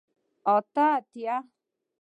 اته 0.55 0.85
اتیا 0.97 1.35